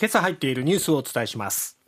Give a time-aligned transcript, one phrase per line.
[0.00, 1.78] 今朝入っているニュースをお伝えします。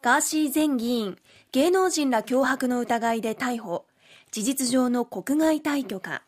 [0.00, 1.18] ガーシー前議員
[1.52, 3.84] 芸能人ら脅迫の疑いで逮捕。
[4.30, 6.22] 事実上の国外退去か。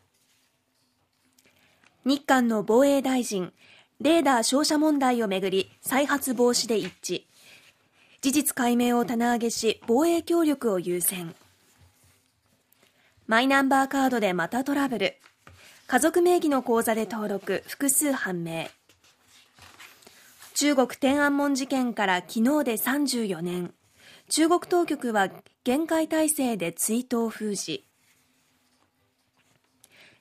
[2.05, 3.55] 日韓の防衛大臣
[4.03, 7.23] レーダー照射問題をめぐり再発防止で一致。
[8.21, 11.35] 事実解明を棚上げし防衛協力を優先。
[13.27, 15.17] マイナンバーカードでまたトラブル。
[15.87, 18.67] 家族名義の口座で登録複数判明。
[20.59, 23.75] 中国天安門事件から昨日で34年。
[24.31, 25.29] 中国当局は
[25.65, 27.85] 厳戒態勢で追悼封じ。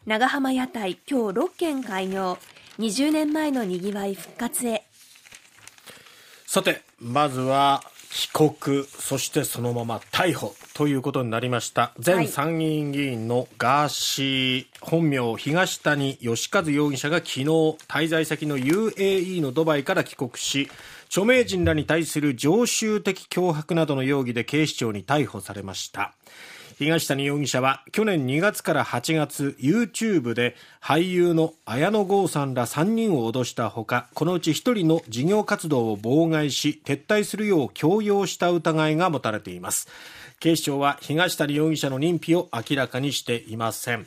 [0.06, 2.38] 長浜屋台今日6軒開業。
[2.80, 4.84] 20年前のにぎわい復活へ。
[6.46, 7.82] さてまずは
[8.36, 11.94] 帰国そしてそのまま逮捕ということになりました。
[12.06, 20.70] 前参議院議員のガーシー、本名東谷義和容疑者が昨日滞在先の UAE のドバイから帰国し
[21.06, 26.14] 著名人らに対する常習的脅迫などの容疑で警視庁に逮捕されました
[26.78, 39.88] 東谷容疑者は去年2月から8月 YouTube で俳優の綾野剛さんら3人を脅したほかこのうち1人の事業活動を妨害し撤退するよう強要した疑いが持たれています。
[40.40, 44.06] 警視庁は東谷容疑者の認否を明らかにしていません、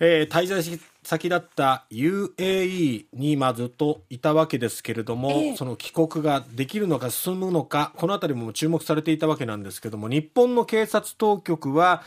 [0.00, 12.02] えー、滞在先だった UAE にまずといたわけですけれども、えー、その帰国ができるのか進むのか、この辺りも注目されていたわけなんですけれども、日本の警察当局は、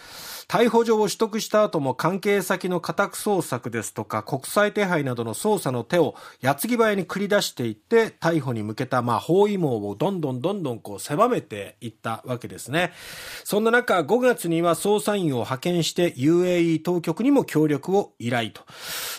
[0.47, 12.91] 逮捕状を取得した後も関係先の家宅捜索ですとか、国際手配などの捜査の手を矢継ぎ早に繰り出していって、逮捕に向けたまあ包囲網をどんどんどんどんこう狭めていったわけですね。
[13.44, 18.61] そんな中、5月には捜査員を派遣して UAE 当局にも協力を依頼と。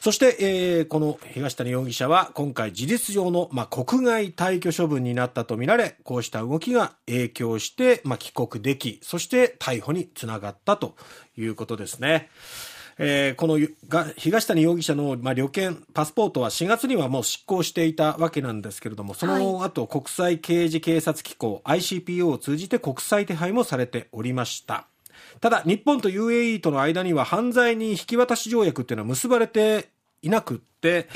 [0.01, 10.95] そして、えー、この東谷容疑者は今回事実上の、まあ、国外退去処分になったとみられ、こうした動きが影響して、まあ、帰国でき、そして逮捕につながったと
[11.37, 12.29] いうことですね。
[12.99, 13.59] えー、この
[14.17, 24.87] 東谷容疑者の、まあ、旅券、パスポートは4月にはもう執行していたわけなんですけれども、その後、国際刑事警察機構 ICPO を通じて国際手配もされておりました。
[25.41, 29.89] ただ、日本と UAE との間には犯罪に引き渡し条約っていうのは結ばれて
[30.23, 31.09] いなくって、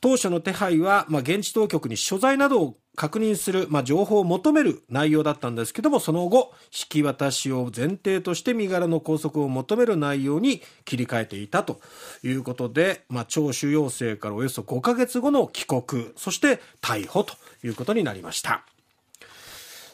[0.00, 11.80] 当初の手配は、まあ、現地当局に所在などを確認する、まあ、情報を求める内容だったんですけども、その後、引き渡しを前提として身柄の拘束を求める内容に切り替えていたと
[12.22, 15.82] いうことで、まあ、聴取要請からおよそ5ヶ月後の帰国、
[16.16, 18.64] そして逮捕ということになりました。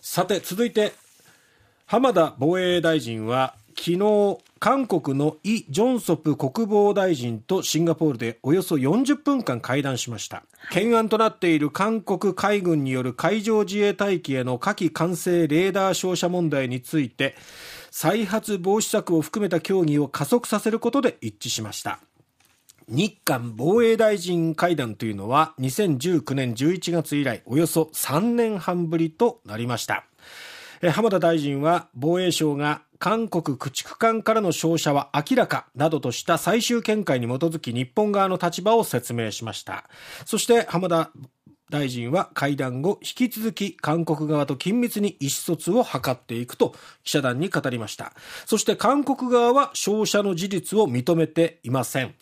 [0.03, 0.93] さて、続いて、
[1.87, 17.37] 浜田防衛大臣は、昨日韓国のイ・ジョンソプ国防大臣とシンガポールでおよそ40分間会談しました、懸案となっている韓国海軍による海上自衛隊機への火器管制レーダー照射問題について
[17.91, 22.01] 再発防止策を含めた協議を加速させることで一致しました。
[22.87, 30.05] 日韓防衛大臣会談というのは2019年11月以来およそ3年半ぶりとなりました。
[30.93, 39.89] 浜田大臣は防衛省が韓国駆逐艦からの照射は明らかなどとした最終見解に基づき日本側の立場を説明しました。
[40.27, 41.11] そして浜田
[41.71, 48.13] 大臣は会談後引き続き韓国側と緊密に意思疎通を図っていくと記者団に語りました。
[48.45, 52.15] そして韓国側は照射の事実を認めていません。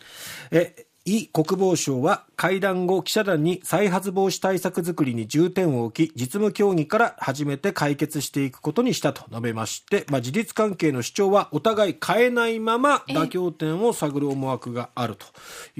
[0.52, 15.26] えイ国防省は会談後記者団に再発防止対策づくりに重点を置き実務協議から初めて解決していくことにしたと述べまして、まあ、事実関係の主張はお互い変えないまま妥協点を探る思惑があると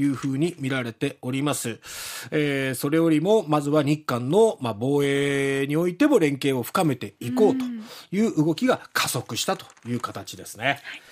[0.01, 1.79] いうふうに見られております、
[2.31, 7.65] えー、それよりもまずは日韓の、まあ、防衛においても連携を深めていこうと
[8.17, 10.65] いう動きが加速したという形ですね。
[10.65, 11.03] はい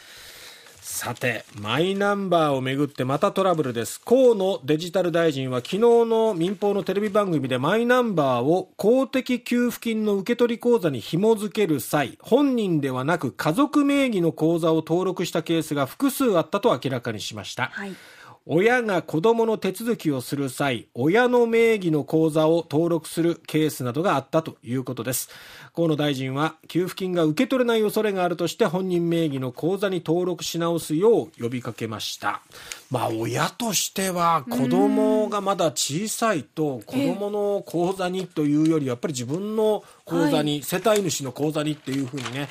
[0.88, 4.00] さて、マイナンバーをめぐってまたトラブルです。
[4.00, 17.64] 河野デジタル大臣は昨日の民放のテレビ番組でマイナンバーを公的給付金の受け取り口座に紐付ける際、本人ではなく家族名義の口座を登録したケースが複数あったと明らかにしました。
[17.72, 17.92] はい
[18.48, 25.30] 親が子供の手続きをする際、親の名義の口座を登録するケースなどがあったということです。
[25.74, 32.40] 河野大臣は、給付金が受け取れない恐れがあるとして本人名義の口座に登録し直すよう呼びかけました。
[32.88, 42.48] まあ、親としては子供がまだ小さいと子供の口座にというより、やっぱり自分の口座に、はい、世帯主の口座にっていうふうにね、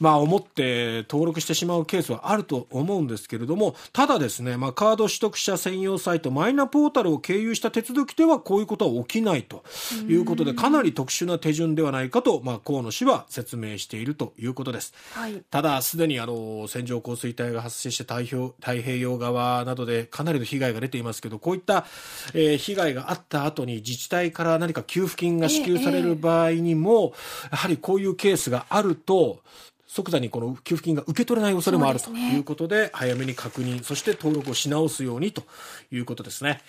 [0.00, 9.64] まあ、思って登録してしまうケースはあると思うんですけれども、ただですね、まあ、カード取得者専用サイト、マイナポータルを経由した手続きでは、こういうことは起きないと
[10.08, 14.94] いうことで、かなり特殊な手順ではないかと、まあ、河野氏は説明しているということです。
[15.12, 21.86] はい、ただ、すでにあの線状降水帯が発生して太平太平洋側などでかなりの被害が出ていますけど、こういった、
[22.34, 27.12] えー、被害があった後に自治体から何か給付金が支給される場合にも、
[27.46, 29.40] えー、やはりこういうケースがあると、
[29.88, 35.42] 即座にこの給付金が受け取れない恐れもあるということで、早めに確認、そして登録をし直すようにと
[35.90, 36.60] いうことですね。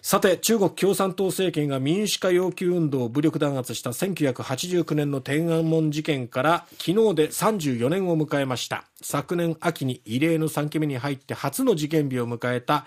[0.00, 8.84] さて、中国共産党政権が民主化要求運動を武力弾圧した1989年の天安門事件から昨日で34年を迎えました。
[9.02, 12.86] 昨年秋に異例の3期目に入って初の事件日を迎えた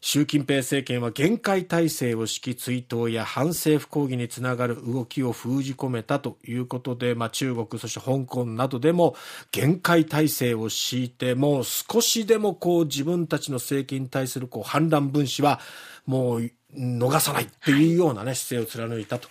[0.00, 9.16] 習近平政権は厳戒態勢を敷き追悼や反政府抗議につながる動きを封じ込めたということで、まあ、中国そして香港などでも
[9.50, 15.60] 厳戒態勢を敷いてもう少しでもこう自分たちの政権に対するこう反乱分子は
[16.06, 19.28] もう逃さないっていうようなね、姿勢を貫いたと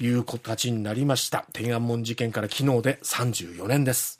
[0.00, 1.44] いう形になりました。
[1.52, 4.17] 天安門事件から昨日で34年です。